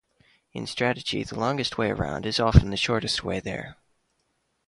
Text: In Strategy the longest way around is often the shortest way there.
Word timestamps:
In 0.51 0.65
Strategy 0.65 1.23
the 1.23 1.39
longest 1.39 1.77
way 1.77 1.91
around 1.91 2.25
is 2.25 2.39
often 2.39 2.71
the 2.71 2.75
shortest 2.75 3.23
way 3.23 3.39
there. 3.39 3.77